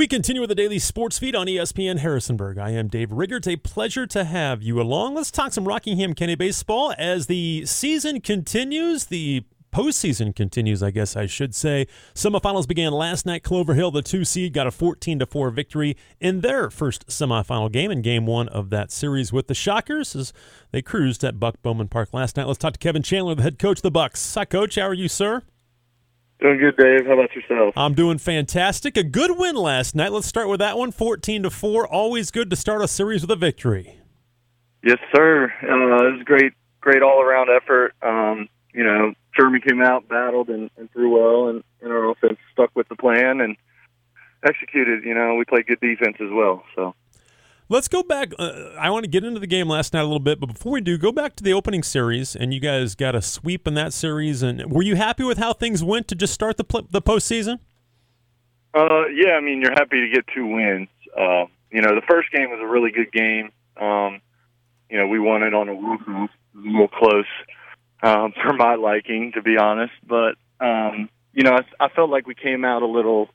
We 0.00 0.08
continue 0.08 0.40
with 0.40 0.48
the 0.48 0.54
daily 0.54 0.78
sports 0.78 1.18
feed 1.18 1.36
on 1.36 1.46
ESPN 1.46 1.98
Harrisonburg. 1.98 2.56
I 2.56 2.70
am 2.70 2.88
Dave 2.88 3.12
Rigger. 3.12 3.36
It's 3.36 3.46
a 3.46 3.56
pleasure 3.56 4.06
to 4.06 4.24
have 4.24 4.62
you 4.62 4.80
along. 4.80 5.14
Let's 5.14 5.30
talk 5.30 5.52
some 5.52 5.68
Rockingham 5.68 6.14
County 6.14 6.36
baseball 6.36 6.94
as 6.96 7.26
the 7.26 7.66
season 7.66 8.22
continues. 8.22 9.04
The 9.04 9.44
postseason 9.74 10.34
continues, 10.34 10.82
I 10.82 10.90
guess 10.90 11.16
I 11.16 11.26
should 11.26 11.54
say. 11.54 11.86
Semifinals 12.14 12.66
began 12.66 12.92
last 12.92 13.26
night. 13.26 13.42
Clover 13.42 13.74
Hill, 13.74 13.90
the 13.90 14.00
two 14.00 14.24
seed, 14.24 14.54
got 14.54 14.66
a 14.66 14.70
14 14.70 15.18
to 15.18 15.26
4 15.26 15.50
victory 15.50 15.98
in 16.18 16.40
their 16.40 16.70
first 16.70 17.06
semifinal 17.08 17.70
game 17.70 17.90
in 17.90 18.00
game 18.00 18.24
one 18.24 18.48
of 18.48 18.70
that 18.70 18.90
series 18.90 19.34
with 19.34 19.48
the 19.48 19.54
Shockers 19.54 20.16
as 20.16 20.32
they 20.70 20.80
cruised 20.80 21.22
at 21.24 21.38
Buck 21.38 21.60
Bowman 21.60 21.88
Park 21.88 22.14
last 22.14 22.38
night. 22.38 22.46
Let's 22.46 22.58
talk 22.58 22.72
to 22.72 22.78
Kevin 22.78 23.02
Chandler, 23.02 23.34
the 23.34 23.42
head 23.42 23.58
coach 23.58 23.80
of 23.80 23.82
the 23.82 23.90
Bucks. 23.90 24.34
Hi, 24.34 24.46
coach. 24.46 24.76
How 24.76 24.88
are 24.88 24.94
you, 24.94 25.08
sir? 25.08 25.42
Doing 26.40 26.58
good, 26.58 26.76
Dave. 26.76 27.06
How 27.06 27.12
about 27.12 27.34
yourself? 27.34 27.74
I'm 27.76 27.92
doing 27.92 28.16
fantastic. 28.16 28.96
A 28.96 29.02
good 29.02 29.36
win 29.36 29.56
last 29.56 29.94
night. 29.94 30.10
Let's 30.10 30.26
start 30.26 30.48
with 30.48 30.60
that 30.60 30.78
one, 30.78 30.90
14 30.90 31.42
to 31.42 31.50
4. 31.50 31.86
Always 31.86 32.30
good 32.30 32.48
to 32.48 32.56
start 32.56 32.82
a 32.82 32.88
series 32.88 33.20
with 33.20 33.30
a 33.30 33.36
victory. 33.36 33.98
Yes, 34.82 34.96
sir. 35.14 35.52
Uh, 35.62 36.06
it 36.06 36.12
was 36.12 36.20
a 36.22 36.24
great, 36.24 36.54
great 36.80 37.02
all 37.02 37.20
around 37.20 37.50
effort. 37.50 37.92
Um, 38.00 38.48
you 38.72 38.84
know, 38.84 39.12
Sherman 39.38 39.60
came 39.60 39.82
out, 39.82 40.08
battled, 40.08 40.48
and, 40.48 40.70
and 40.78 40.90
threw 40.92 41.14
well, 41.14 41.50
and, 41.50 41.62
and 41.82 41.92
our 41.92 42.10
offense 42.10 42.38
stuck 42.52 42.70
with 42.74 42.88
the 42.88 42.96
plan 42.96 43.42
and 43.42 43.56
executed. 44.42 45.04
You 45.04 45.14
know, 45.14 45.34
we 45.34 45.44
played 45.44 45.66
good 45.66 45.80
defense 45.80 46.16
as 46.20 46.30
well. 46.32 46.62
So 46.74 46.94
Let's 47.70 47.86
go 47.86 48.02
back. 48.02 48.32
Uh, 48.36 48.72
I 48.76 48.90
want 48.90 49.04
to 49.04 49.08
get 49.08 49.22
into 49.22 49.38
the 49.38 49.46
game 49.46 49.68
last 49.68 49.94
night 49.94 50.00
a 50.00 50.04
little 50.04 50.18
bit, 50.18 50.40
but 50.40 50.46
before 50.46 50.72
we 50.72 50.80
do, 50.80 50.98
go 50.98 51.12
back 51.12 51.36
to 51.36 51.44
the 51.44 51.52
opening 51.52 51.84
series, 51.84 52.34
and 52.34 52.52
you 52.52 52.58
guys 52.58 52.96
got 52.96 53.14
a 53.14 53.22
sweep 53.22 53.64
in 53.64 53.74
that 53.74 53.92
series. 53.92 54.42
And 54.42 54.72
were 54.72 54.82
you 54.82 54.96
happy 54.96 55.22
with 55.22 55.38
how 55.38 55.52
things 55.52 55.84
went 55.84 56.08
to 56.08 56.16
just 56.16 56.34
start 56.34 56.56
the 56.56 56.64
pl- 56.64 56.88
the 56.90 57.00
postseason? 57.00 57.60
Uh, 58.74 59.06
yeah, 59.14 59.34
I 59.34 59.40
mean, 59.40 59.60
you're 59.60 59.70
happy 59.70 60.00
to 60.00 60.08
get 60.12 60.24
two 60.34 60.48
wins. 60.48 60.88
Uh, 61.16 61.44
you 61.70 61.80
know, 61.80 61.94
the 61.94 62.02
first 62.10 62.32
game 62.32 62.50
was 62.50 62.58
a 62.60 62.66
really 62.66 62.90
good 62.90 63.12
game. 63.12 63.52
Um, 63.80 64.20
you 64.90 64.98
know, 64.98 65.06
we 65.06 65.20
won 65.20 65.44
it 65.44 65.54
on 65.54 65.68
a 65.68 65.72
little, 65.72 66.88
close 66.88 67.24
um, 68.02 68.32
for 68.42 68.52
my 68.52 68.74
liking, 68.74 69.30
to 69.36 69.42
be 69.42 69.56
honest. 69.56 69.92
But 70.04 70.34
um, 70.58 71.08
you 71.32 71.44
know, 71.44 71.52
I, 71.52 71.84
I 71.84 71.88
felt 71.90 72.10
like 72.10 72.26
we 72.26 72.34
came 72.34 72.64
out 72.64 72.82
a 72.82 72.88
little, 72.88 73.28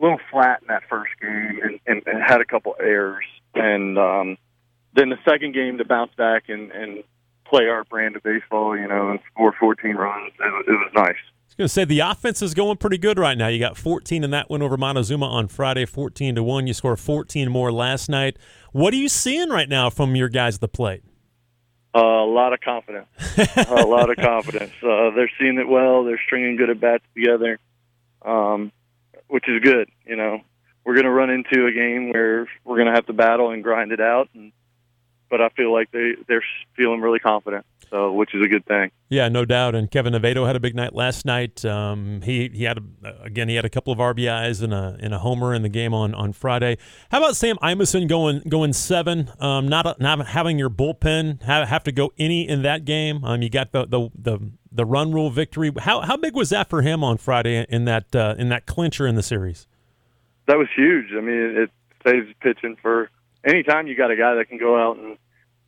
little 0.00 0.20
flat 0.30 0.62
in 0.62 0.68
that 0.68 0.84
first 0.88 1.10
game, 1.20 1.60
and, 1.62 1.80
and, 1.86 2.02
and 2.06 2.22
had 2.26 2.40
a 2.40 2.46
couple 2.46 2.74
errors 2.80 3.26
and 3.56 3.98
um, 3.98 4.38
then 4.94 5.10
the 5.10 5.18
second 5.28 5.54
game 5.54 5.78
to 5.78 5.84
bounce 5.84 6.14
back 6.16 6.48
and, 6.48 6.70
and 6.72 7.04
play 7.44 7.68
our 7.68 7.84
brand 7.84 8.16
of 8.16 8.22
baseball, 8.22 8.76
you 8.76 8.88
know, 8.88 9.10
and 9.10 9.20
score 9.32 9.54
14 9.58 9.94
runs. 9.94 10.32
It, 10.38 10.68
it 10.68 10.72
was 10.72 10.90
nice. 10.94 11.16
I 11.16 11.48
was 11.48 11.54
going 11.54 11.64
to 11.66 11.68
say 11.68 11.84
the 11.84 12.00
offense 12.00 12.42
is 12.42 12.54
going 12.54 12.76
pretty 12.76 12.98
good 12.98 13.18
right 13.18 13.38
now. 13.38 13.48
You 13.48 13.58
got 13.58 13.76
14 13.76 14.24
in 14.24 14.30
that 14.30 14.50
win 14.50 14.62
over 14.62 14.76
Montezuma 14.76 15.26
on 15.26 15.48
Friday, 15.48 15.86
14 15.86 16.34
to 16.34 16.42
one. 16.42 16.66
You 16.66 16.74
scored 16.74 16.98
14 16.98 17.50
more 17.50 17.70
last 17.70 18.08
night. 18.08 18.36
What 18.72 18.92
are 18.92 18.96
you 18.96 19.08
seeing 19.08 19.48
right 19.48 19.68
now 19.68 19.88
from 19.90 20.16
your 20.16 20.28
guys 20.28 20.56
at 20.56 20.60
the 20.60 20.68
plate? 20.68 21.02
Uh, 21.94 22.00
a 22.00 22.28
lot 22.28 22.52
of 22.52 22.60
confidence. 22.60 23.06
a 23.38 23.86
lot 23.86 24.10
of 24.10 24.16
confidence. 24.16 24.72
Uh, 24.82 25.10
they're 25.14 25.30
seeing 25.38 25.58
it 25.58 25.66
well. 25.66 26.04
They're 26.04 26.20
stringing 26.26 26.56
good 26.56 26.68
at 26.68 26.78
bats 26.78 27.04
together, 27.14 27.58
um, 28.22 28.70
which 29.28 29.48
is 29.48 29.62
good. 29.62 29.88
You 30.04 30.16
know, 30.16 30.40
we're 30.86 30.94
going 30.94 31.04
to 31.04 31.10
run 31.10 31.30
into 31.30 31.66
a 31.66 31.72
game 31.72 32.12
where 32.12 32.46
we're 32.64 32.76
going 32.76 32.86
to 32.86 32.94
have 32.94 33.06
to 33.06 33.12
battle 33.12 33.50
and 33.50 33.62
grind 33.64 33.90
it 33.90 34.00
out. 34.00 34.28
And, 34.34 34.52
but 35.28 35.40
I 35.40 35.48
feel 35.48 35.72
like 35.72 35.90
they 35.90 36.12
they're 36.28 36.44
feeling 36.76 37.00
really 37.00 37.18
confident, 37.18 37.66
so 37.90 38.12
which 38.12 38.32
is 38.32 38.44
a 38.44 38.48
good 38.48 38.64
thing. 38.64 38.92
Yeah, 39.08 39.28
no 39.28 39.44
doubt. 39.44 39.74
And 39.74 39.90
Kevin 39.90 40.12
Nevato 40.12 40.46
had 40.46 40.54
a 40.54 40.60
big 40.60 40.76
night 40.76 40.94
last 40.94 41.26
night. 41.26 41.64
Um, 41.64 42.20
he 42.22 42.48
he 42.54 42.62
had 42.62 42.78
a, 42.78 43.24
again 43.24 43.48
he 43.48 43.56
had 43.56 43.64
a 43.64 43.68
couple 43.68 43.92
of 43.92 43.98
RBIs 43.98 44.62
and 44.62 44.72
a 44.72 44.96
and 45.00 45.12
a 45.12 45.18
homer 45.18 45.52
in 45.52 45.62
the 45.62 45.68
game 45.68 45.92
on, 45.92 46.14
on 46.14 46.32
Friday. 46.32 46.78
How 47.10 47.18
about 47.18 47.34
Sam 47.34 47.56
Imeson 47.56 48.06
going 48.08 48.42
going 48.48 48.72
seven? 48.72 49.32
Um, 49.40 49.66
not 49.66 50.00
not 50.00 50.28
having 50.28 50.60
your 50.60 50.70
bullpen 50.70 51.42
have, 51.42 51.66
have 51.66 51.82
to 51.82 51.92
go 51.92 52.12
any 52.16 52.48
in 52.48 52.62
that 52.62 52.84
game. 52.84 53.24
Um, 53.24 53.42
you 53.42 53.50
got 53.50 53.72
the 53.72 53.84
the 53.84 54.08
the, 54.14 54.38
the 54.70 54.84
run 54.84 55.10
rule 55.10 55.30
victory. 55.30 55.72
How 55.76 56.02
how 56.02 56.16
big 56.16 56.36
was 56.36 56.50
that 56.50 56.70
for 56.70 56.82
him 56.82 57.02
on 57.02 57.16
Friday 57.16 57.66
in 57.68 57.84
that 57.86 58.14
uh, 58.14 58.36
in 58.38 58.48
that 58.50 58.66
clincher 58.66 59.08
in 59.08 59.16
the 59.16 59.24
series? 59.24 59.66
That 60.46 60.58
was 60.58 60.68
huge. 60.74 61.12
I 61.16 61.20
mean, 61.20 61.56
it 61.56 61.70
saves 62.04 62.28
pitching 62.40 62.76
for 62.80 63.10
anytime 63.44 63.86
you 63.86 63.96
got 63.96 64.10
a 64.10 64.16
guy 64.16 64.34
that 64.34 64.48
can 64.48 64.58
go 64.58 64.78
out 64.78 64.96
and 64.96 65.18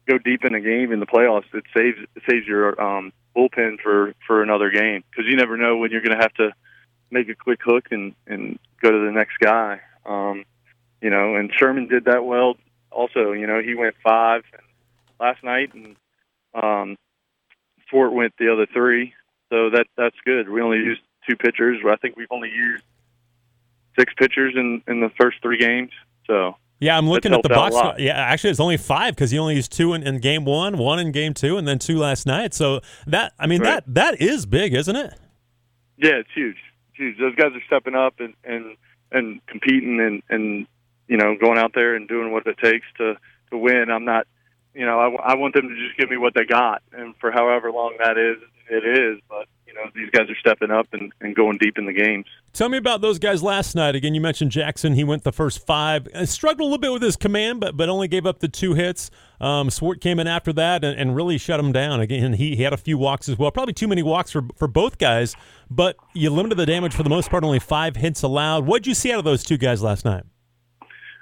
go 0.06 0.18
deep 0.18 0.44
in 0.44 0.54
a 0.54 0.60
game 0.60 0.92
in 0.92 1.00
the 1.00 1.06
playoffs. 1.06 1.52
It 1.52 1.64
saves 1.76 1.98
it 2.16 2.22
saves 2.28 2.46
your 2.46 2.80
um, 2.80 3.12
bullpen 3.36 3.80
for 3.80 4.14
for 4.26 4.42
another 4.42 4.70
game 4.70 5.04
because 5.10 5.26
you 5.28 5.36
never 5.36 5.56
know 5.56 5.76
when 5.76 5.90
you're 5.90 6.02
going 6.02 6.16
to 6.16 6.22
have 6.22 6.34
to 6.34 6.52
make 7.10 7.28
a 7.28 7.34
quick 7.34 7.60
hook 7.62 7.86
and 7.90 8.14
and 8.26 8.58
go 8.82 8.90
to 8.90 9.06
the 9.06 9.12
next 9.12 9.38
guy. 9.40 9.80
Um, 10.06 10.44
you 11.00 11.10
know, 11.10 11.36
and 11.36 11.52
Sherman 11.56 11.88
did 11.88 12.06
that 12.06 12.24
well. 12.24 12.56
Also, 12.90 13.32
you 13.32 13.46
know, 13.46 13.60
he 13.62 13.74
went 13.74 13.94
five 14.02 14.42
last 15.20 15.44
night, 15.44 15.72
and 15.74 15.96
um, 16.54 16.96
Fort 17.90 18.12
went 18.12 18.34
the 18.38 18.52
other 18.52 18.66
three. 18.66 19.14
So 19.50 19.70
that 19.70 19.86
that's 19.96 20.16
good. 20.24 20.48
We 20.48 20.60
only 20.60 20.78
used 20.78 21.02
two 21.28 21.36
pitchers. 21.36 21.78
I 21.86 21.96
think 21.96 22.16
we've 22.16 22.26
only 22.30 22.50
used 22.50 22.84
six 23.98 24.12
pitchers 24.16 24.54
in 24.56 24.82
in 24.86 25.00
the 25.00 25.10
first 25.20 25.38
three 25.42 25.58
games. 25.58 25.90
So 26.26 26.56
yeah, 26.80 26.96
I'm 26.96 27.08
looking 27.08 27.34
at 27.34 27.42
the 27.42 27.48
box. 27.48 27.74
Yeah, 27.98 28.16
actually, 28.16 28.50
it's 28.50 28.60
only 28.60 28.76
five 28.76 29.14
because 29.14 29.30
he 29.30 29.38
only 29.38 29.56
used 29.56 29.72
two 29.72 29.94
in, 29.94 30.04
in, 30.04 30.18
game 30.18 30.44
one, 30.44 30.78
one 30.78 31.00
in 31.00 31.10
game 31.10 31.34
two, 31.34 31.56
and 31.56 31.66
then 31.66 31.78
two 31.78 31.98
last 31.98 32.24
night. 32.24 32.54
So 32.54 32.80
that 33.06 33.32
I 33.38 33.46
mean 33.46 33.60
right. 33.60 33.84
that 33.86 33.94
that 33.94 34.22
is 34.22 34.46
big, 34.46 34.74
isn't 34.74 34.94
it? 34.94 35.12
Yeah, 35.96 36.12
it's 36.12 36.30
huge. 36.34 36.56
It's 36.90 36.98
huge. 36.98 37.18
Those 37.18 37.34
guys 37.34 37.52
are 37.54 37.62
stepping 37.66 37.96
up 37.96 38.14
and 38.20 38.34
and 38.44 38.76
and 39.10 39.44
competing 39.46 40.00
and 40.00 40.22
and 40.28 40.66
you 41.08 41.16
know 41.16 41.36
going 41.36 41.58
out 41.58 41.72
there 41.74 41.96
and 41.96 42.06
doing 42.08 42.32
what 42.32 42.46
it 42.46 42.58
takes 42.58 42.86
to 42.98 43.16
to 43.50 43.58
win. 43.58 43.90
I'm 43.90 44.04
not, 44.04 44.28
you 44.74 44.86
know, 44.86 45.00
I, 45.00 45.32
I 45.32 45.34
want 45.34 45.54
them 45.54 45.68
to 45.68 45.74
just 45.74 45.98
give 45.98 46.10
me 46.10 46.16
what 46.16 46.34
they 46.34 46.44
got, 46.44 46.82
and 46.92 47.16
for 47.16 47.32
however 47.32 47.72
long 47.72 47.96
that 48.04 48.16
is, 48.16 48.36
it 48.70 48.84
is. 48.86 49.20
These 50.08 50.20
guys 50.20 50.30
are 50.30 50.38
stepping 50.38 50.70
up 50.70 50.86
and, 50.92 51.12
and 51.20 51.34
going 51.34 51.58
deep 51.58 51.76
in 51.76 51.84
the 51.84 51.92
games. 51.92 52.24
Tell 52.54 52.68
me 52.68 52.78
about 52.78 53.02
those 53.02 53.18
guys 53.18 53.42
last 53.42 53.74
night. 53.74 53.94
Again, 53.94 54.14
you 54.14 54.20
mentioned 54.20 54.50
Jackson. 54.50 54.94
He 54.94 55.04
went 55.04 55.22
the 55.22 55.32
first 55.32 55.66
five. 55.66 56.08
Uh, 56.14 56.24
struggled 56.24 56.60
a 56.60 56.64
little 56.64 56.78
bit 56.78 56.92
with 56.92 57.02
his 57.02 57.16
command, 57.16 57.60
but 57.60 57.76
but 57.76 57.88
only 57.88 58.08
gave 58.08 58.24
up 58.24 58.38
the 58.38 58.48
two 58.48 58.74
hits. 58.74 59.10
Um, 59.40 59.68
Swart 59.68 60.00
came 60.00 60.18
in 60.18 60.26
after 60.26 60.52
that 60.54 60.82
and, 60.82 60.98
and 60.98 61.14
really 61.14 61.36
shut 61.36 61.60
him 61.60 61.72
down. 61.72 62.00
Again, 62.00 62.32
he, 62.32 62.56
he 62.56 62.62
had 62.62 62.72
a 62.72 62.78
few 62.78 62.96
walks 62.96 63.28
as 63.28 63.38
well. 63.38 63.50
Probably 63.50 63.74
too 63.74 63.88
many 63.88 64.02
walks 64.02 64.30
for, 64.30 64.42
for 64.56 64.66
both 64.66 64.96
guys, 64.98 65.36
but 65.70 65.96
you 66.14 66.30
limited 66.30 66.56
the 66.56 66.66
damage 66.66 66.94
for 66.94 67.02
the 67.02 67.10
most 67.10 67.28
part. 67.28 67.44
Only 67.44 67.58
five 67.58 67.96
hits 67.96 68.22
allowed. 68.22 68.66
What 68.66 68.82
did 68.82 68.88
you 68.88 68.94
see 68.94 69.12
out 69.12 69.18
of 69.18 69.24
those 69.24 69.42
two 69.42 69.58
guys 69.58 69.82
last 69.82 70.04
night? 70.04 70.24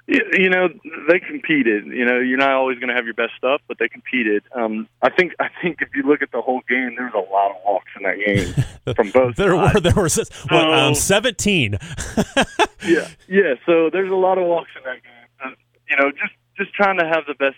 You 0.07 0.49
know 0.49 0.69
they 1.09 1.19
competed. 1.19 1.87
You 1.87 2.05
know 2.05 2.19
you're 2.19 2.39
not 2.39 2.53
always 2.53 2.79
going 2.79 2.89
to 2.89 2.95
have 2.95 3.05
your 3.05 3.15
best 3.15 3.33
stuff, 3.37 3.61
but 3.67 3.79
they 3.79 3.89
competed. 3.89 4.45
Um, 4.55 4.89
I 5.03 5.11
think 5.11 5.35
I 5.41 5.49
think 5.61 5.79
if 5.81 5.89
you 5.95 6.05
look 6.05 6.23
at 6.23 6.31
the 6.31 6.41
whole 6.41 6.63
game, 6.69 6.95
there 6.97 7.07
was 7.07 7.15
a 7.15 7.33
lot 7.33 7.51
of 7.51 7.57
walks 7.65 7.91
in 7.97 8.03
that 8.05 8.19
game 8.25 8.95
from 8.95 9.11
both. 9.11 9.37
there 9.37 9.55
sides. 9.57 9.75
were 9.75 9.81
there 9.81 9.95
were 9.95 10.09
what, 10.51 10.79
um, 10.79 10.95
seventeen. 10.95 11.73
yeah, 12.87 13.09
yeah. 13.29 13.55
So 13.65 13.91
there's 13.91 14.11
a 14.11 14.17
lot 14.17 14.39
of 14.39 14.47
walks 14.47 14.71
in 14.77 14.83
that 14.85 15.03
game. 15.03 15.13
Uh, 15.45 15.55
you 15.91 15.97
know, 15.97 16.11
just 16.13 16.35
just 16.57 16.73
trying 16.73 16.99
to 16.99 17.07
have 17.07 17.25
the 17.27 17.35
best, 17.35 17.57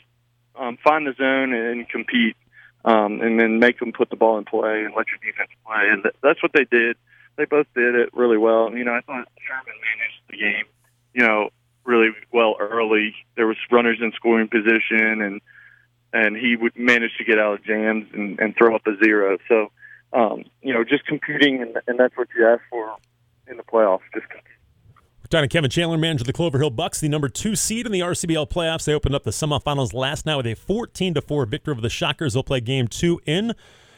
um, 0.58 0.78
find 0.82 1.06
the 1.06 1.12
zone 1.14 1.53
and 1.53 1.88
compete, 1.88 2.37
um, 2.84 3.20
and 3.20 3.38
then 3.38 3.58
make 3.58 3.78
them 3.78 3.92
put 3.92 4.08
the 4.10 4.16
ball 4.16 4.38
in 4.38 4.44
play 4.44 4.84
and 4.84 4.94
let 4.97 5.06
your 5.08 5.19
defense 5.22 5.50
play. 5.66 5.88
And 5.91 6.03
th- 6.03 6.14
that's 6.22 6.42
what 6.42 6.53
they 6.54 6.64
did. 6.64 6.97
They 7.37 7.44
both 7.44 7.66
did 7.75 7.94
it 7.94 8.10
really 8.14 8.38
well. 8.38 8.75
You 8.75 8.84
know, 8.84 8.94
I 8.94 9.00
thought 9.03 9.28
Sherman 9.47 9.76
managed 9.84 10.22
the 10.31 10.37
game. 10.38 10.64
You 11.14 11.26
know, 11.26 11.50
really 11.88 12.10
well 12.32 12.54
early. 12.60 13.15
There 13.37 13.47
was 13.47 13.56
runners 13.72 13.99
in 14.00 14.12
scoring 14.12 14.49
position, 14.49 15.22
and 15.22 15.41
and 16.12 16.37
he 16.37 16.54
would 16.54 16.76
manage 16.76 17.16
to 17.19 17.25
get 17.25 17.38
out 17.38 17.54
of 17.54 17.65
jams 17.65 18.06
and, 18.12 18.38
and 18.38 18.54
throw 18.56 18.75
up 18.75 18.87
a 18.87 18.97
zero. 19.04 19.37
So, 19.49 19.71
um, 20.12 20.44
you 20.62 20.72
know, 20.72 20.84
just 20.84 21.04
competing, 21.06 21.60
and, 21.60 21.76
and 21.87 21.99
that's 21.99 22.16
what 22.16 22.28
you 22.37 22.47
ask 22.47 22.62
for 22.71 22.97
in 23.47 23.56
the 23.56 23.62
playoffs. 23.62 24.00
Just 24.15 24.28
compete. 24.28 24.44
Talking 25.31 25.50
to 25.50 25.53
Kevin 25.53 25.71
Chandler, 25.71 25.99
manager 25.99 26.22
of 26.22 26.26
the 26.26 26.32
Clover 26.32 26.59
Hill 26.59 26.71
Bucks, 26.71 27.00
the 27.00 27.08
number 27.08 27.29
two 27.29 27.55
seed 27.55 27.85
in 27.85 27.93
the 27.93 28.00
RCBL 28.00 28.49
playoffs. 28.49 28.87
They 28.87 28.94
opened 28.94 29.14
up 29.14 29.25
the 29.25 29.31
semifinals 29.31 29.93
last 29.93 30.25
night 30.25 30.37
with 30.37 30.46
a 30.46 30.55
14 30.55 31.12
to 31.12 31.20
four 31.20 31.44
victory 31.44 31.73
over 31.73 31.82
the 31.82 31.91
Shockers. 31.91 32.32
They'll 32.32 32.43
play 32.43 32.61
game 32.62 32.88
two 32.88 33.20
in 33.26 33.52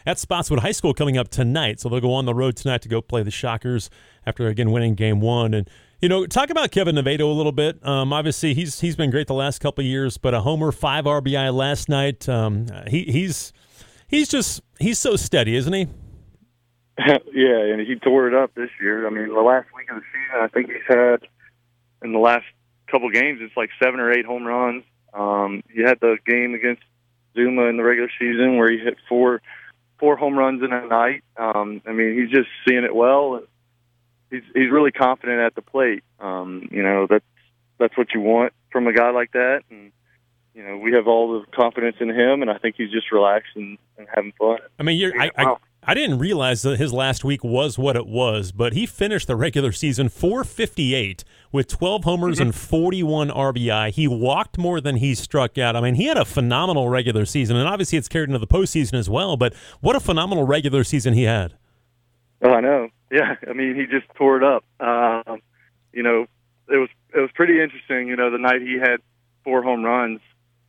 at 0.05 0.19
Spotswood 0.19 0.59
High 0.59 0.73
School 0.73 0.93
coming 0.93 1.17
up 1.17 1.29
tonight. 1.29 1.79
So 1.79 1.89
they'll 1.89 2.01
go 2.01 2.13
on 2.15 2.25
the 2.25 2.35
road 2.35 2.57
tonight 2.57 2.83
to 2.83 2.89
go 2.89 3.01
play 3.01 3.23
the 3.23 3.31
Shockers 3.31 3.91
after 4.27 4.49
again 4.49 4.73
winning 4.73 4.97
game 4.97 5.21
one. 5.21 5.55
And 5.55 5.71
you 6.01 6.09
know, 6.09 6.27
talk 6.27 6.51
about 6.51 6.71
Kevin 6.71 6.97
Nevato 6.97 7.23
a 7.23 7.25
little 7.27 7.53
bit. 7.53 7.85
Um, 7.87 8.13
obviously, 8.13 8.55
he's 8.55 8.81
he's 8.81 8.97
been 8.97 9.11
great 9.11 9.27
the 9.27 9.35
last 9.35 9.61
couple 9.61 9.85
years, 9.85 10.17
but 10.17 10.35
a 10.35 10.41
homer, 10.41 10.73
five 10.73 11.05
RBI 11.05 11.55
last 11.55 11.89
night. 11.89 12.29
Um, 12.29 12.67
he, 12.87 13.05
he's 13.05 13.53
he's 14.09 14.29
just 14.29 14.63
he's 14.79 14.99
so 14.99 15.17
steady, 15.17 15.57
isn't 15.57 15.73
he? 15.73 15.89
yeah, 16.99 17.73
and 17.73 17.81
he 17.87 17.97
tore 17.97 18.29
it 18.29 18.35
up 18.35 18.55
this 18.55 18.71
year. 18.81 19.07
I 19.07 19.11
mean, 19.11 19.29
the 19.29 19.41
last 19.41 19.69
week 19.75 19.91
of 19.91 19.97
the 19.97 20.03
season, 20.13 20.43
I 20.43 20.49
think 20.49 20.67
he's 20.69 20.87
had 20.89 21.21
in 22.03 22.13
the 22.13 22.19
last 22.19 22.47
couple 22.91 23.11
games, 23.11 23.41
it's 23.43 23.57
like 23.57 23.71
seven 23.83 24.01
or 24.01 24.11
eight 24.11 24.25
home 24.25 24.45
runs. 24.45 24.85
Um, 25.13 25.63
he 25.73 25.83
had 25.83 25.99
the 26.01 26.17
game 26.27 26.55
against 26.55 26.83
Zuma 27.35 27.65
in 27.65 27.77
the 27.77 27.83
regular 27.83 28.11
season 28.19 28.57
where 28.57 28.71
he 28.71 28.79
hit 28.79 28.97
four 29.09 29.43
four 29.99 30.17
home 30.17 30.37
runs 30.37 30.63
in 30.63 30.73
a 30.73 30.87
night. 30.87 31.23
Um, 31.37 31.83
I 31.87 31.93
mean, 31.93 32.19
he's 32.19 32.31
just 32.31 32.49
seeing 32.67 32.85
it 32.85 32.95
well. 32.95 33.35
And, 33.37 33.47
he's 34.31 34.43
he's 34.55 34.71
really 34.71 34.93
confident 34.93 35.41
at 35.41 35.55
the 35.55 35.63
plate. 35.63 36.03
Um, 36.19 36.69
you 36.71 36.83
know, 36.83 37.07
that's 37.09 37.25
that's 37.79 37.97
what 37.97 38.09
you 38.15 38.21
want 38.21 38.53
from 38.71 38.87
a 38.87 38.93
guy 38.93 39.11
like 39.11 39.33
that. 39.33 39.63
And 39.71 39.93
you 40.55 40.63
know, 40.63 40.77
we 40.79 40.93
have 40.93 41.07
all 41.07 41.41
the 41.41 41.47
confidence 41.57 41.97
in 42.01 42.09
him, 42.09 42.43
and 42.43 42.51
I 42.51 42.59
think 42.59 42.77
he's 42.77 42.91
just 42.91 43.13
relaxed 43.13 43.53
and, 43.55 43.79
and 43.99 44.07
having 44.15 44.33
fun. 44.39 44.59
I 44.79 44.83
mean, 44.83 44.99
you're, 44.99 45.19
I, 45.19 45.31
I, 45.37 45.57
I 45.85 45.95
didn't 45.95 46.19
realize 46.19 46.63
that 46.63 46.79
his 46.79 46.93
last 46.93 47.25
week 47.25 47.43
was 47.45 47.79
what 47.79 47.97
it 47.97 48.07
was, 48.07 48.53
but 48.53 48.73
he 48.73 48.85
finished 48.85 49.29
the 49.29 49.37
regular 49.37 49.73
season 49.73 50.09
458 50.09 51.25
with 51.53 51.69
12 51.69 52.05
homers 52.05 52.37
mm-hmm. 52.37 52.47
and 52.47 52.55
41 52.55 53.31
RBI. 53.31 53.91
He 53.93 54.07
walked 54.09 54.59
more 54.59 54.81
than 54.81 54.97
he 54.97 55.15
struck 55.15 55.57
out. 55.57 55.77
I 55.77 55.81
mean, 55.81 55.95
he 55.95 56.07
had 56.07 56.19
a 56.19 56.25
phenomenal 56.25 56.89
regular 56.89 57.25
season, 57.25 57.57
and 57.57 57.69
obviously 57.69 57.97
it's 57.97 58.09
carried 58.09 58.29
into 58.29 58.39
the 58.39 58.47
postseason 58.47 58.95
as 58.95 59.09
well. 59.09 59.37
But 59.37 59.55
what 59.81 59.97
a 59.97 60.01
phenomenal 60.01 60.47
regular 60.47 60.85
season 60.85 61.15
he 61.15 61.23
had! 61.23 61.55
Oh, 62.43 62.51
I 62.51 62.61
know. 62.61 62.89
Yeah, 63.11 63.35
I 63.49 63.53
mean, 63.53 63.75
he 63.75 63.87
just 63.87 64.07
tore 64.15 64.37
it 64.37 64.45
up. 64.45 64.65
Um, 64.81 65.41
you 65.93 66.03
know, 66.03 66.27
it 66.69 66.77
was 66.77 66.89
it 67.15 67.21
was 67.21 67.31
pretty 67.35 67.61
interesting. 67.61 68.09
You 68.09 68.17
know, 68.17 68.31
the 68.31 68.39
night 68.39 68.63
he 68.63 68.79
had 68.79 68.99
four 69.45 69.63
home 69.63 69.85
runs, 69.85 70.21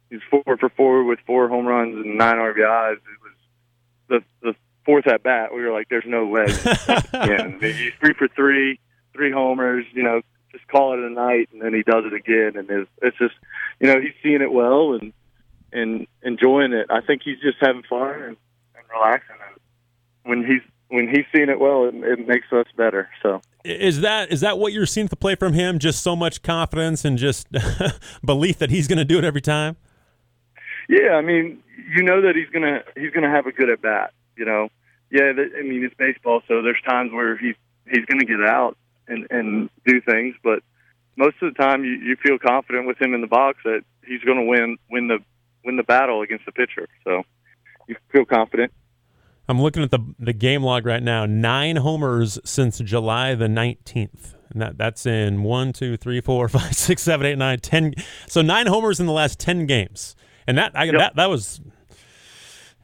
he's 0.09 0.21
four 0.29 0.43
for 0.57 0.69
four 0.69 1.03
with 1.03 1.19
four 1.25 1.47
home 1.49 1.65
runs 1.65 1.95
and 1.95 2.17
nine 2.17 2.37
RBIs. 2.37 2.93
It 2.93 3.01
was 3.21 3.33
the 4.07 4.23
the 4.41 4.55
fourth 4.85 5.07
at 5.07 5.23
bat. 5.23 5.53
We 5.53 5.61
were 5.61 5.71
like, 5.71 5.87
"There's 5.89 6.05
no 6.05 6.25
way." 6.25 6.45
and 7.13 7.61
he's 7.61 7.93
three 7.99 8.13
for 8.17 8.27
three, 8.27 8.79
three 9.13 9.31
homers. 9.31 9.85
You 9.93 10.03
know, 10.03 10.21
just 10.51 10.67
call 10.67 10.93
it 10.93 10.99
a 10.99 11.09
night, 11.09 11.49
and 11.53 11.61
then 11.61 11.73
he 11.73 11.83
does 11.83 12.03
it 12.05 12.13
again, 12.13 12.57
and 12.57 12.69
it's, 12.69 12.89
it's 13.01 13.17
just, 13.17 13.35
you 13.79 13.87
know, 13.87 13.99
he's 13.99 14.13
seeing 14.21 14.41
it 14.41 14.51
well 14.51 14.93
and 14.93 15.13
and 15.71 16.07
enjoying 16.21 16.73
it. 16.73 16.87
I 16.89 17.01
think 17.01 17.21
he's 17.23 17.39
just 17.39 17.57
having 17.61 17.83
fun 17.83 18.11
and, 18.11 18.37
and 18.75 18.85
relaxing. 18.93 19.37
And 19.49 20.29
when 20.29 20.45
he's 20.45 20.61
when 20.91 21.07
he's 21.07 21.25
seeing 21.33 21.49
it 21.49 21.59
well, 21.59 21.85
it, 21.85 21.95
it 21.95 22.27
makes 22.27 22.51
us 22.51 22.65
better. 22.75 23.09
So 23.23 23.41
is 23.63 24.01
that 24.01 24.31
is 24.31 24.41
that 24.41 24.59
what 24.59 24.73
you're 24.73 24.85
seeing 24.85 25.07
to 25.07 25.15
play 25.15 25.35
from 25.35 25.53
him? 25.53 25.79
Just 25.79 26.01
so 26.01 26.15
much 26.15 26.41
confidence 26.41 27.05
and 27.05 27.17
just 27.17 27.47
belief 28.25 28.57
that 28.59 28.69
he's 28.69 28.87
going 28.87 28.97
to 28.97 29.05
do 29.05 29.17
it 29.17 29.23
every 29.23 29.41
time. 29.41 29.77
Yeah, 30.89 31.11
I 31.11 31.21
mean, 31.21 31.59
you 31.95 32.03
know 32.03 32.21
that 32.21 32.35
he's 32.35 32.49
gonna 32.49 32.83
he's 32.97 33.11
gonna 33.11 33.29
have 33.29 33.45
a 33.45 33.51
good 33.51 33.69
at 33.69 33.81
bat. 33.81 34.13
You 34.35 34.45
know, 34.45 34.69
yeah. 35.09 35.31
I 35.31 35.63
mean, 35.63 35.83
it's 35.83 35.95
baseball, 35.95 36.41
so 36.47 36.61
there's 36.61 36.81
times 36.87 37.11
where 37.13 37.37
he's 37.37 37.55
he's 37.89 38.05
gonna 38.05 38.25
get 38.25 38.41
out 38.41 38.77
and 39.07 39.27
and 39.29 39.69
do 39.85 40.01
things, 40.01 40.35
but 40.43 40.63
most 41.15 41.35
of 41.41 41.53
the 41.53 41.61
time 41.61 41.83
you, 41.83 41.91
you 41.91 42.15
feel 42.15 42.37
confident 42.39 42.87
with 42.87 42.99
him 43.01 43.13
in 43.13 43.21
the 43.21 43.27
box 43.27 43.59
that 43.63 43.83
he's 44.05 44.21
going 44.21 44.37
to 44.37 44.45
win 44.45 44.77
win 44.89 45.07
the 45.07 45.19
win 45.63 45.77
the 45.77 45.83
battle 45.83 46.21
against 46.21 46.45
the 46.45 46.51
pitcher. 46.51 46.87
So 47.03 47.23
you 47.87 47.95
feel 48.11 48.25
confident. 48.25 48.73
I'm 49.47 49.61
looking 49.61 49.83
at 49.83 49.91
the 49.91 49.99
the 50.19 50.33
game 50.33 50.63
log 50.63 50.85
right 50.85 51.03
now. 51.03 51.25
Nine 51.25 51.77
homers 51.77 52.39
since 52.43 52.79
July 52.79 53.35
the 53.35 53.47
19th. 53.47 54.35
And 54.51 54.61
that, 54.61 54.77
that's 54.77 55.05
in 55.05 55.43
one, 55.43 55.71
two, 55.71 55.95
three, 55.97 56.19
four, 56.19 56.49
five, 56.49 56.75
six, 56.75 57.01
seven, 57.01 57.25
eight, 57.25 57.37
nine, 57.37 57.59
ten. 57.59 57.93
So 58.27 58.41
nine 58.41 58.67
homers 58.67 58.99
in 58.99 59.05
the 59.05 59.13
last 59.13 59.39
ten 59.39 59.65
games, 59.65 60.15
and 60.45 60.57
that 60.57 60.73
I, 60.75 60.85
yep. 60.85 60.95
that 60.95 61.15
that 61.15 61.29
was 61.29 61.61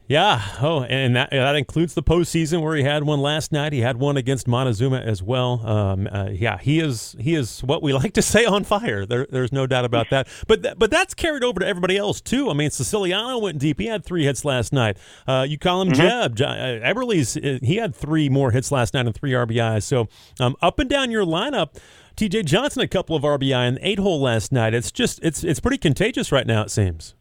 yeah. 0.08 0.42
Oh, 0.60 0.84
and 0.84 1.14
that 1.16 1.30
that 1.30 1.54
includes 1.54 1.92
the 1.92 2.02
postseason 2.02 2.62
where 2.62 2.74
he 2.74 2.82
had 2.82 3.04
one 3.04 3.20
last 3.20 3.52
night. 3.52 3.74
He 3.74 3.80
had 3.80 3.98
one 3.98 4.16
against 4.16 4.48
Montezuma 4.48 5.00
as 5.00 5.22
well. 5.22 5.64
Um, 5.66 6.08
uh, 6.10 6.30
yeah, 6.32 6.56
he 6.56 6.80
is 6.80 7.14
he 7.20 7.34
is 7.34 7.60
what 7.60 7.82
we 7.82 7.92
like 8.02 8.14
to 8.14 8.22
say 8.22 8.46
on 8.46 8.64
fire. 8.64 9.04
There, 9.04 9.26
there's 9.30 9.52
no 9.52 9.66
doubt 9.66 9.84
about 9.84 10.08
that. 10.08 10.26
But 10.46 10.62
th- 10.62 10.74
but 10.78 10.90
that's 10.90 11.12
carried 11.12 11.44
over 11.44 11.60
to 11.60 11.66
everybody 11.66 11.98
else 11.98 12.22
too. 12.22 12.48
I 12.48 12.54
mean, 12.54 12.70
Siciliano 12.70 13.38
went 13.38 13.58
deep. 13.58 13.78
He 13.78 13.86
had 13.86 14.02
three 14.02 14.24
hits 14.24 14.46
last 14.46 14.72
night. 14.72 14.96
Uh, 15.26 15.44
you 15.46 15.58
call 15.58 15.82
him 15.82 15.92
mm-hmm. 15.92 16.34
Jeb. 16.34 16.40
Uh, 16.40 16.86
Eberle's 16.86 17.36
uh, 17.36 17.58
he 17.62 17.76
had 17.76 17.94
three 17.94 18.30
more 18.30 18.50
hits 18.50 18.72
last 18.72 18.94
night 18.94 19.04
and 19.04 19.14
three 19.14 19.32
RBIs. 19.32 19.82
So 19.82 20.08
um, 20.40 20.56
up 20.62 20.78
and 20.78 20.88
down 20.88 21.10
your 21.10 21.26
lineup. 21.26 21.76
T.J. 22.16 22.42
Johnson 22.42 22.82
a 22.82 22.88
couple 22.88 23.14
of 23.14 23.22
RBI 23.22 23.68
and 23.68 23.78
eight 23.80 24.00
hole 24.00 24.20
last 24.20 24.50
night. 24.50 24.74
It's 24.74 24.90
just 24.90 25.20
it's 25.22 25.44
it's 25.44 25.60
pretty 25.60 25.78
contagious 25.78 26.32
right 26.32 26.46
now. 26.46 26.62
It 26.62 26.70
seems. 26.70 27.14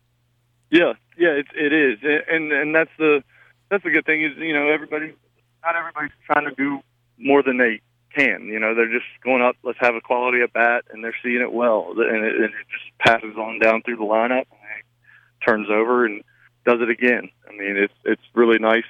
Yeah, 0.72 0.94
yeah, 1.18 1.30
it 1.30 1.48
it 1.56 1.74
is, 1.74 2.00
and 2.04 2.52
and 2.52 2.76
that's 2.76 2.92
the 2.98 3.24
that's 3.70 3.84
the 3.84 3.92
good 3.92 4.06
thing 4.06 4.24
is 4.24 4.38
you 4.38 4.54
know 4.54 4.70
everybody, 4.70 5.14
not 5.64 5.76
everybody's 5.76 6.12
trying 6.26 6.46
to 6.46 6.56
do 6.56 6.80
more 7.18 7.44
than 7.44 7.58
they 7.58 7.82
can. 8.16 8.46
You 8.46 8.60
know, 8.60 8.76
they're 8.76 8.92
just 8.92 9.08
going 9.24 9.42
up. 9.42 9.56
Let's 9.64 9.80
have 9.82 9.96
a 9.96 10.02
quality 10.02 10.42
at 10.42 10.54
bat, 10.54 10.86
and 10.92 11.04
they're 11.04 11.16
seeing 11.24 11.42
it 11.42 11.52
well, 11.52 11.94
and 11.98 12.26
it, 12.26 12.36
and 12.36 12.46
it 12.46 12.68
just 12.72 12.98
passes 13.00 13.36
on 13.38 13.60
down 13.60 13.82
through 13.84 13.98
the 13.98 14.04
lineup, 14.04 14.46
and 14.52 14.70
it 14.80 15.46
turns 15.46 15.70
over 15.70 16.06
and 16.06 16.24
does 16.66 16.82
it 16.82 16.90
again. 16.90 17.30
I 17.48 17.52
mean, 17.52 17.78
it's 17.78 17.94
it's 18.06 18.24
really 18.34 18.60
nice 18.60 18.90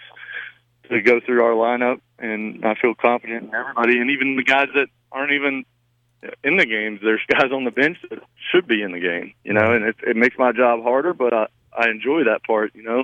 to 0.89 1.01
go 1.01 1.19
through 1.19 1.43
our 1.43 1.53
lineup, 1.53 2.01
and 2.19 2.65
I 2.65 2.75
feel 2.75 2.95
confident 2.95 3.45
in 3.45 3.55
everybody, 3.55 3.99
and 3.99 4.11
even 4.11 4.35
the 4.35 4.43
guys 4.43 4.67
that 4.75 4.87
aren't 5.11 5.31
even 5.31 5.65
in 6.43 6.57
the 6.57 6.65
games. 6.65 6.99
There's 7.03 7.21
guys 7.27 7.51
on 7.51 7.63
the 7.63 7.71
bench 7.71 7.97
that 8.09 8.19
should 8.51 8.67
be 8.67 8.81
in 8.81 8.91
the 8.91 8.99
game, 8.99 9.33
you 9.43 9.53
know, 9.53 9.71
and 9.73 9.85
it, 9.85 9.95
it 10.05 10.15
makes 10.15 10.37
my 10.37 10.51
job 10.51 10.81
harder, 10.83 11.13
but 11.13 11.33
I, 11.33 11.47
I 11.77 11.89
enjoy 11.89 12.23
that 12.25 12.43
part. 12.45 12.73
You 12.75 12.83
know, 12.83 13.03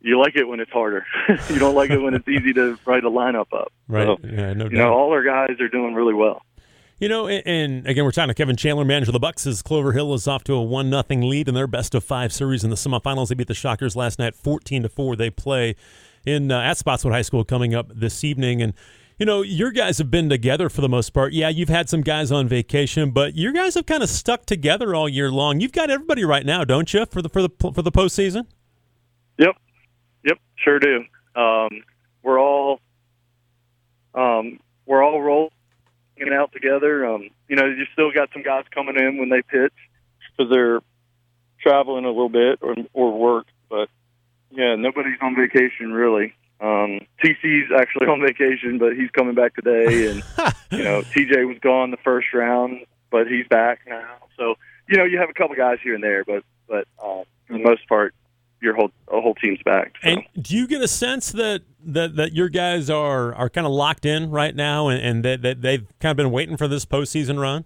you 0.00 0.18
like 0.20 0.36
it 0.36 0.44
when 0.44 0.60
it's 0.60 0.70
harder. 0.70 1.06
you 1.50 1.58
don't 1.58 1.74
like 1.74 1.90
it 1.90 1.98
when 1.98 2.14
it's 2.14 2.28
easy 2.28 2.52
to 2.54 2.78
write 2.84 3.04
a 3.04 3.10
lineup 3.10 3.52
up. 3.52 3.72
Right. 3.86 4.06
So, 4.06 4.18
yeah, 4.26 4.52
no 4.54 4.64
you 4.64 4.78
know, 4.78 4.92
all 4.92 5.10
our 5.12 5.22
guys 5.22 5.60
are 5.60 5.68
doing 5.68 5.94
really 5.94 6.14
well. 6.14 6.42
You 7.00 7.08
know, 7.08 7.28
and, 7.28 7.86
again, 7.86 8.04
we're 8.04 8.10
talking 8.10 8.28
to 8.28 8.34
Kevin 8.34 8.56
Chandler, 8.56 8.84
manager 8.84 9.10
of 9.10 9.12
the 9.12 9.20
Bucks. 9.20 9.46
As 9.46 9.62
Clover 9.62 9.92
Hill 9.92 10.14
is 10.14 10.26
off 10.26 10.42
to 10.44 10.54
a 10.54 10.62
one 10.62 10.90
nothing 10.90 11.20
lead 11.22 11.46
in 11.46 11.54
their 11.54 11.68
best 11.68 11.94
of 11.94 12.02
five 12.02 12.32
series 12.32 12.64
in 12.64 12.70
the 12.70 12.76
semifinals. 12.76 13.28
They 13.28 13.36
beat 13.36 13.46
the 13.46 13.54
Shockers 13.54 13.94
last 13.94 14.18
night, 14.18 14.34
fourteen 14.34 14.82
to 14.82 14.88
four. 14.88 15.14
They 15.14 15.30
play 15.30 15.76
in 16.26 16.50
uh, 16.50 16.60
at 16.60 16.76
Spotswood 16.76 17.12
High 17.12 17.22
School 17.22 17.44
coming 17.44 17.72
up 17.72 17.88
this 17.94 18.24
evening, 18.24 18.60
and 18.60 18.74
you 19.18 19.26
know, 19.26 19.42
your 19.42 19.72
guys 19.72 19.98
have 19.98 20.10
been 20.10 20.28
together 20.28 20.68
for 20.68 20.80
the 20.80 20.88
most 20.88 21.10
part. 21.10 21.32
Yeah, 21.32 21.48
you've 21.48 21.68
had 21.68 21.88
some 21.88 22.02
guys 22.02 22.30
on 22.30 22.46
vacation, 22.46 23.10
but 23.10 23.36
your 23.36 23.52
guys 23.52 23.74
have 23.74 23.86
kind 23.86 24.02
of 24.02 24.08
stuck 24.08 24.46
together 24.46 24.94
all 24.94 25.08
year 25.08 25.30
long. 25.30 25.60
You've 25.60 25.72
got 25.72 25.90
everybody 25.90 26.24
right 26.24 26.46
now, 26.46 26.64
don't 26.64 26.92
you, 26.94 27.04
for 27.06 27.20
the 27.20 27.28
for 27.28 27.42
the 27.42 27.50
for 27.58 27.82
the 27.82 27.90
postseason? 27.90 28.46
Yep, 29.38 29.56
yep, 30.24 30.38
sure 30.56 30.78
do. 30.78 31.04
Um, 31.34 31.82
we're 32.22 32.40
all 32.40 32.80
um, 34.14 34.60
we're 34.86 35.02
all 35.02 35.20
rolling 35.20 35.50
out 36.32 36.52
together. 36.52 37.06
Um, 37.06 37.28
you 37.48 37.56
know, 37.56 37.66
you 37.66 37.86
still 37.92 38.12
got 38.12 38.30
some 38.32 38.42
guys 38.42 38.64
coming 38.72 38.96
in 38.96 39.18
when 39.18 39.30
they 39.30 39.42
pitch 39.42 39.74
because 40.36 40.52
they're 40.52 40.80
traveling 41.60 42.04
a 42.04 42.08
little 42.08 42.28
bit 42.28 42.60
or 42.62 42.76
or 42.92 43.18
work, 43.18 43.46
but 43.68 43.88
yeah, 44.50 44.76
nobody's 44.76 45.18
on 45.20 45.34
vacation 45.34 45.92
really. 45.92 46.34
Um, 46.60 47.00
TC's 47.22 47.70
actually 47.76 48.08
on 48.08 48.20
vacation, 48.20 48.78
but 48.78 48.94
he's 48.94 49.10
coming 49.10 49.34
back 49.34 49.54
today. 49.54 50.10
And 50.10 50.22
you 50.70 50.84
know, 50.84 51.02
TJ 51.02 51.46
was 51.46 51.58
gone 51.60 51.90
the 51.90 51.98
first 51.98 52.28
round, 52.34 52.84
but 53.10 53.28
he's 53.28 53.46
back 53.48 53.80
now. 53.86 54.16
So 54.36 54.54
you 54.88 54.96
know, 54.96 55.04
you 55.04 55.18
have 55.18 55.30
a 55.30 55.34
couple 55.34 55.54
guys 55.56 55.78
here 55.82 55.94
and 55.94 56.02
there, 56.02 56.24
but 56.24 56.42
but 56.68 56.86
uh, 56.98 57.22
for 57.46 57.52
the 57.52 57.58
most 57.58 57.88
part, 57.88 58.14
your 58.60 58.74
whole 58.74 58.90
whole 59.08 59.34
team's 59.34 59.62
back. 59.64 59.94
So. 60.02 60.10
And 60.10 60.22
do 60.40 60.56
you 60.56 60.66
get 60.66 60.82
a 60.82 60.88
sense 60.88 61.32
that 61.32 61.62
that, 61.84 62.16
that 62.16 62.32
your 62.32 62.48
guys 62.48 62.90
are 62.90 63.34
are 63.34 63.48
kind 63.48 63.66
of 63.66 63.72
locked 63.72 64.04
in 64.04 64.30
right 64.30 64.54
now, 64.54 64.88
and, 64.88 65.02
and 65.02 65.24
that, 65.24 65.42
that 65.42 65.62
they've 65.62 65.86
kind 66.00 66.10
of 66.10 66.16
been 66.16 66.30
waiting 66.30 66.56
for 66.56 66.68
this 66.68 66.84
postseason 66.84 67.40
run? 67.40 67.64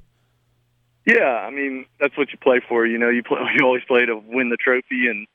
Yeah, 1.06 1.44
I 1.46 1.50
mean 1.50 1.86
that's 2.00 2.16
what 2.16 2.30
you 2.32 2.38
play 2.38 2.60
for. 2.68 2.86
You 2.86 2.98
know, 2.98 3.08
you 3.08 3.22
play 3.22 3.38
you 3.56 3.64
always 3.64 3.84
play 3.86 4.04
to 4.04 4.16
win 4.16 4.50
the 4.50 4.56
trophy 4.56 5.08
and 5.08 5.26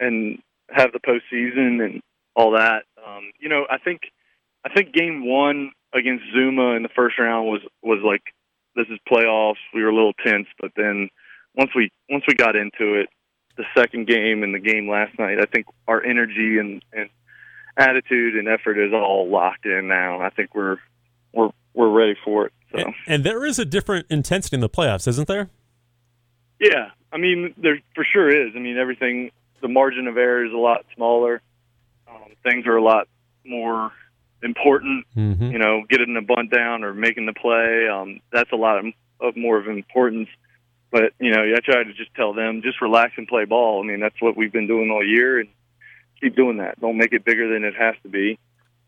and 0.00 0.38
have 0.70 0.92
the 0.92 1.00
postseason 1.00 1.84
and 1.84 2.02
all 2.34 2.52
that. 2.52 2.84
Um, 3.06 3.30
you 3.38 3.48
know, 3.48 3.66
I 3.70 3.78
think 3.78 4.02
I 4.64 4.72
think 4.72 4.92
game 4.92 5.26
one 5.26 5.72
against 5.92 6.24
Zuma 6.32 6.72
in 6.72 6.82
the 6.82 6.88
first 6.94 7.18
round 7.18 7.48
was 7.48 7.60
was 7.82 8.00
like 8.04 8.22
this 8.74 8.86
is 8.88 8.98
playoffs. 9.10 9.62
We 9.74 9.82
were 9.82 9.90
a 9.90 9.94
little 9.94 10.14
tense, 10.24 10.46
but 10.60 10.72
then 10.76 11.08
once 11.56 11.70
we 11.74 11.90
once 12.10 12.24
we 12.26 12.34
got 12.34 12.56
into 12.56 13.00
it, 13.00 13.08
the 13.56 13.64
second 13.76 14.06
game 14.06 14.42
and 14.42 14.54
the 14.54 14.58
game 14.60 14.88
last 14.88 15.18
night, 15.18 15.38
I 15.40 15.46
think 15.46 15.66
our 15.86 16.02
energy 16.02 16.58
and 16.58 16.82
and 16.92 17.10
attitude 17.76 18.36
and 18.36 18.48
effort 18.48 18.78
is 18.78 18.92
all 18.92 19.28
locked 19.30 19.66
in 19.66 19.88
now. 19.88 20.20
I 20.20 20.30
think 20.30 20.54
we're 20.54 20.78
we're 21.32 21.50
we're 21.74 21.90
ready 21.90 22.14
for 22.24 22.46
it. 22.46 22.52
So. 22.72 22.78
And, 22.78 22.94
and 23.06 23.24
there 23.24 23.44
is 23.44 23.58
a 23.58 23.64
different 23.64 24.06
intensity 24.10 24.56
in 24.56 24.60
the 24.60 24.70
playoffs, 24.70 25.06
isn't 25.08 25.28
there? 25.28 25.50
Yeah, 26.58 26.90
I 27.12 27.18
mean 27.18 27.54
there 27.56 27.80
for 27.94 28.04
sure 28.10 28.28
is. 28.28 28.52
I 28.56 28.58
mean 28.58 28.78
everything. 28.78 29.30
The 29.60 29.68
margin 29.68 30.08
of 30.08 30.16
error 30.18 30.44
is 30.44 30.52
a 30.52 30.58
lot 30.58 30.84
smaller 30.94 31.40
things 32.42 32.66
are 32.66 32.76
a 32.76 32.82
lot 32.82 33.08
more 33.44 33.92
important. 34.42 35.06
Mm-hmm. 35.16 35.50
You 35.50 35.58
know, 35.58 35.82
getting 35.88 36.16
a 36.16 36.22
bunt 36.22 36.50
down 36.50 36.84
or 36.84 36.94
making 36.94 37.26
the 37.26 37.32
play. 37.32 37.88
Um, 37.88 38.20
that's 38.32 38.52
a 38.52 38.56
lot 38.56 38.78
of, 38.78 38.86
of 39.20 39.36
more 39.36 39.58
of 39.58 39.68
importance. 39.68 40.28
But 40.90 41.12
you 41.18 41.32
know, 41.32 41.42
I 41.42 41.58
try 41.60 41.82
to 41.82 41.92
just 41.92 42.14
tell 42.14 42.34
them 42.34 42.62
just 42.62 42.80
relax 42.80 43.14
and 43.16 43.26
play 43.26 43.44
ball. 43.44 43.82
I 43.82 43.86
mean, 43.86 44.00
that's 44.00 44.20
what 44.20 44.36
we've 44.36 44.52
been 44.52 44.68
doing 44.68 44.90
all 44.90 45.04
year, 45.04 45.40
and 45.40 45.48
keep 46.20 46.36
doing 46.36 46.58
that. 46.58 46.80
Don't 46.80 46.96
make 46.96 47.12
it 47.12 47.24
bigger 47.24 47.52
than 47.52 47.64
it 47.64 47.74
has 47.74 47.96
to 48.04 48.08
be. 48.08 48.38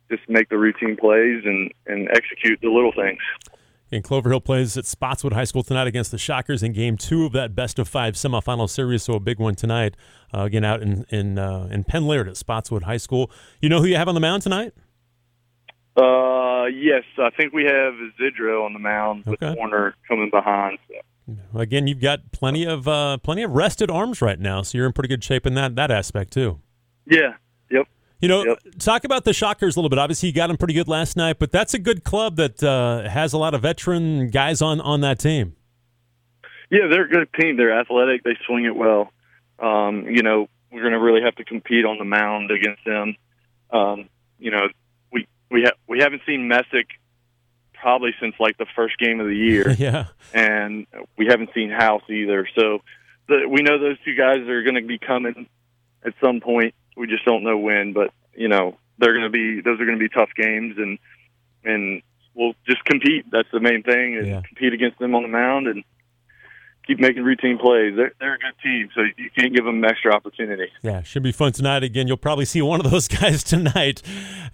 Just 0.08 0.22
make 0.28 0.48
the 0.48 0.56
routine 0.56 0.96
plays 0.96 1.42
and 1.44 1.72
and 1.86 2.08
execute 2.10 2.60
the 2.60 2.68
little 2.68 2.92
things. 2.92 3.18
And 3.92 4.02
Clover 4.02 4.30
Hill 4.30 4.40
plays 4.40 4.76
at 4.76 4.84
Spotswood 4.84 5.32
High 5.32 5.44
School 5.44 5.62
tonight 5.62 5.86
against 5.86 6.10
the 6.10 6.18
Shockers 6.18 6.62
in 6.62 6.72
Game 6.72 6.96
Two 6.96 7.24
of 7.24 7.32
that 7.32 7.54
best 7.54 7.78
of 7.78 7.88
five 7.88 8.14
semifinal 8.14 8.68
series. 8.68 9.04
So 9.04 9.14
a 9.14 9.20
big 9.20 9.38
one 9.38 9.54
tonight. 9.54 9.96
Uh, 10.34 10.42
again, 10.42 10.64
out 10.64 10.82
in 10.82 11.06
in 11.10 11.38
uh, 11.38 11.68
in 11.70 11.84
Penn 11.84 12.06
Laird 12.06 12.28
at 12.28 12.36
Spotswood 12.36 12.82
High 12.82 12.96
School. 12.96 13.30
You 13.60 13.68
know 13.68 13.80
who 13.80 13.86
you 13.86 13.96
have 13.96 14.08
on 14.08 14.14
the 14.14 14.20
mound 14.20 14.42
tonight? 14.42 14.72
Uh, 15.96 16.66
yes, 16.66 17.04
I 17.18 17.30
think 17.36 17.52
we 17.52 17.64
have 17.64 17.94
Zidro 18.20 18.64
on 18.66 18.72
the 18.72 18.78
mound 18.78 19.24
with 19.24 19.42
okay. 19.42 19.54
Warner 19.56 19.94
coming 20.08 20.30
behind. 20.30 20.78
So. 20.88 20.94
Again, 21.58 21.86
you've 21.86 22.00
got 22.00 22.32
plenty 22.32 22.64
of 22.64 22.86
uh, 22.86 23.18
plenty 23.18 23.42
of 23.42 23.52
rested 23.52 23.90
arms 23.90 24.20
right 24.20 24.38
now, 24.38 24.62
so 24.62 24.78
you're 24.78 24.86
in 24.86 24.92
pretty 24.92 25.08
good 25.08 25.24
shape 25.24 25.46
in 25.46 25.54
that 25.54 25.76
that 25.76 25.90
aspect 25.90 26.32
too. 26.32 26.60
Yeah. 27.06 27.34
Yep. 27.70 27.86
You 28.20 28.28
know, 28.28 28.44
Yep. 28.44 28.58
talk 28.78 29.04
about 29.04 29.25
the 29.25 29.32
Shockers 29.35 29.76
a 29.76 29.78
little 29.78 29.90
bit. 29.90 29.99
Obviously, 29.99 30.28
you 30.30 30.35
got 30.35 30.46
them 30.46 30.56
pretty 30.56 30.73
good 30.75 30.88
last 30.88 31.16
night, 31.16 31.38
but 31.38 31.52
that's 31.52 31.75
a 31.75 31.78
good 31.78 32.02
club 32.02 32.37
that 32.37 32.62
uh, 32.62 33.08
has 33.08 33.32
a 33.32 33.38
lot 33.38 33.52
of 33.54 33.62
veteran 33.62 34.30
guys 34.30 34.62
on 34.62 34.80
on 34.80 35.02
that 35.02 35.18
team. 35.18 35.54
Yeah, 36.70 36.87
they're 36.90 37.04
a 37.04 37.08
good 37.08 37.28
team. 37.38 37.56
They're 37.56 37.78
athletic. 37.78 38.25
They 38.25 38.37
swing 38.46 38.64
it 38.64 38.75
well. 38.75 39.12
Um, 39.58 40.06
you 40.08 40.23
know, 40.23 40.49
we're 40.73 40.80
going 40.80 40.92
to 40.94 40.99
really 40.99 41.23
have 41.23 41.35
to 41.37 41.44
compete 41.44 41.85
on 41.85 41.99
the 41.99 42.04
mound 42.04 42.50
against 42.50 42.85
them. 42.85 43.16
Um, 43.70 44.08
you 44.38 44.50
know, 44.50 44.68
we 45.12 45.26
we 45.50 45.62
ha- 45.64 45.76
we 45.87 46.00
haven't 46.00 46.23
seen 46.26 46.49
Messick 46.49 46.87
probably 47.75 48.11
since 48.20 48.35
like 48.40 48.56
the 48.58 48.66
first 48.75 48.99
game 48.99 49.20
of 49.20 49.26
the 49.26 49.37
year, 49.37 49.70
yeah, 49.78 50.06
and 50.35 50.87
we 51.18 51.26
haven't 51.26 51.50
seen 51.54 51.70
House 51.70 52.02
either. 52.08 52.49
So 52.58 52.80
the, 53.28 53.46
we 53.49 53.62
know 53.62 53.78
those 53.78 53.99
two 54.04 54.14
guys 54.16 54.38
are 54.49 54.62
going 54.62 54.75
to 54.76 54.87
be 54.87 54.99
coming 54.99 55.46
at 56.04 56.14
some 56.23 56.40
point. 56.40 56.75
We 56.96 57.06
just 57.06 57.24
don't 57.24 57.44
know 57.44 57.58
when, 57.58 57.92
but 57.92 58.12
you 58.34 58.48
know, 58.48 58.76
they're 58.98 59.12
going 59.12 59.24
to 59.24 59.30
be 59.30 59.60
those 59.60 59.80
are 59.80 59.84
going 59.86 59.98
to 59.98 60.02
be 60.02 60.08
tough 60.08 60.30
games, 60.36 60.76
and 60.78 60.98
and 61.64 62.02
we'll 62.34 62.54
just 62.66 62.84
compete. 62.84 63.26
That's 63.30 63.48
the 63.52 63.60
main 63.60 63.82
thing, 63.82 64.16
and 64.16 64.26
Yeah. 64.26 64.40
compete 64.42 64.72
against 64.72 64.98
them 64.98 65.14
on 65.14 65.22
the 65.22 65.28
mound 65.28 65.66
and 65.68 65.84
keep 66.86 67.00
making 67.00 67.24
routine 67.24 67.58
plays. 67.58 67.94
They're, 67.96 68.12
they're 68.20 68.34
a 68.34 68.38
good 68.38 68.54
team, 68.62 68.88
so 68.94 69.02
you 69.16 69.30
can't 69.36 69.54
give 69.54 69.64
them 69.64 69.82
an 69.82 69.84
extra 69.84 70.14
opportunity. 70.14 70.68
yeah. 70.82 71.02
Should 71.02 71.22
be 71.22 71.32
fun 71.32 71.52
tonight. 71.52 71.82
Again, 71.82 72.06
you'll 72.06 72.16
probably 72.16 72.44
see 72.44 72.62
one 72.62 72.84
of 72.84 72.90
those 72.90 73.08
guys 73.20 73.42
tonight 73.42 74.02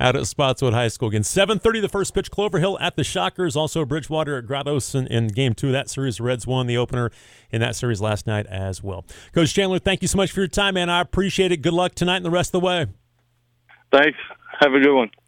out 0.01 0.17
at 0.17 0.27
Spotswood 0.27 0.73
High 0.73 0.89
School. 0.89 1.09
Again, 1.09 1.25
seven 1.25 1.59
thirty, 1.59 1.81
the 1.81 1.89
first 1.89 2.15
pitch. 2.15 2.31
Clover 2.31 2.59
Hill 2.59 2.79
at 2.81 2.97
the 2.97 3.05
Shockers. 3.05 3.57
Also, 3.57 3.85
Bridgewater 3.85 4.39
at 4.39 4.47
Grottoes 4.47 4.95
in, 4.95 5.07
in 5.09 5.29
Game 5.29 5.55
Two 5.55 5.69
of 5.69 5.73
that 5.73 5.91
series. 5.91 6.17
The 6.17 6.25
Reds 6.25 6.47
won 6.47 6.67
the 6.67 6.77
opener 6.77 7.11
in 7.51 7.61
that 7.61 7.77
series 7.77 8.01
last 8.01 8.27
night 8.27 8.47
as 8.47 8.83
well. 8.83 9.05
Coach 9.33 9.55
Chandler, 9.55 9.79
thank 9.79 10.03
you 10.03 10.09
so 10.09 10.17
much 10.17 10.33
for 10.33 10.41
your 10.41 10.49
time, 10.49 10.75
man. 10.75 10.89
I 10.91 11.01
appreciate 11.01 11.53
it. 11.53 11.59
Good 11.59 11.75
luck 11.75 11.95
tonight 11.95 12.17
and 12.17 12.25
the 12.25 12.31
rest 12.31 12.55
of 12.55 12.61
the 12.61 12.67
way. 12.67 12.87
Thanks. 13.93 14.19
Have 14.61 14.75
a 14.75 14.81
good 14.81 14.95
one. 14.95 15.11